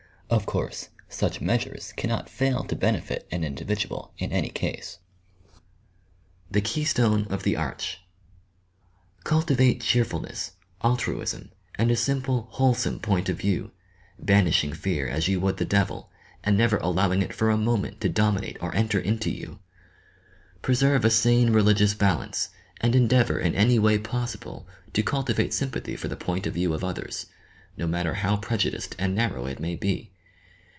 Of 0.31 0.45
course 0.45 0.87
such 1.09 1.41
measures 1.41 1.91
can 1.97 2.09
not 2.09 2.29
fail 2.29 2.63
to 2.63 2.73
benefit 2.77 3.27
an 3.31 3.43
individual 3.43 4.13
in 4.17 4.31
any 4.31 4.47
case. 4.47 4.99
THE 6.49 6.61
KEYSTONE 6.61 7.25
OF 7.27 7.43
THE 7.43 7.57
ARCH 7.57 7.99
Cultivate 9.25 9.81
cheerfulness, 9.81 10.53
altruism, 10.85 11.51
and 11.75 11.91
a 11.91 11.97
simple, 11.97 12.47
whole 12.51 12.73
some 12.73 12.99
point 12.99 13.27
of 13.27 13.39
view,— 13.39 13.71
banishing 14.19 14.71
fear 14.71 15.05
as 15.05 15.27
you 15.27 15.41
would 15.41 15.57
the 15.57 15.65
Devil, 15.65 16.09
and 16.45 16.57
never 16.57 16.77
allowing 16.77 17.21
it 17.21 17.33
for 17.35 17.49
a 17.49 17.57
moment 17.57 17.99
to 17.99 18.07
dominate 18.07 18.55
or 18.61 18.73
enter 18.73 19.01
into 19.01 19.29
youl 19.29 19.59
Preserve 20.61 21.03
a 21.03 21.09
sane 21.09 21.49
religious 21.49 21.93
balance, 21.93 22.47
20 22.47 22.47
YOUR 22.47 22.59
PSYCHIC 22.69 22.77
POWERS 22.77 22.95
and 22.95 22.95
endeavour 23.35 23.39
in 23.41 23.55
every 23.55 23.79
way 23.79 23.97
possible 23.99 24.65
to 24.93 25.03
cultivate 25.03 25.53
sym 25.53 25.71
pathy 25.71 25.99
for 25.99 26.07
the 26.07 26.15
point 26.15 26.47
of 26.47 26.53
view 26.53 26.73
of 26.73 26.85
others, 26.85 27.25
no 27.75 27.85
matter 27.85 28.13
how 28.13 28.37
prejudiced 28.37 28.95
and 28.97 29.13
narrow 29.13 29.45
it 29.45 29.59
may 29.59 29.75
be. 29.75 30.07